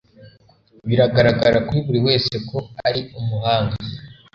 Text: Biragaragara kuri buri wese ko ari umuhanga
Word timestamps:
Biragaragara 0.87 1.57
kuri 1.67 1.79
buri 1.85 1.99
wese 2.07 2.35
ko 2.49 2.57
ari 2.87 3.01
umuhanga 3.19 3.75